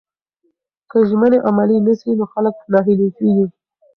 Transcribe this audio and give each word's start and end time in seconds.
که 0.89 0.97
ژمنې 1.09 1.39
عملي 1.49 1.77
نسي 1.85 2.11
نو 2.19 2.25
خلک 2.33 2.55
ناهیلي 2.71 3.09
کیږي. 3.17 3.45